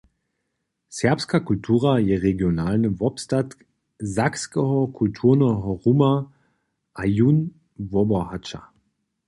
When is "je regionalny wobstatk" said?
2.07-3.53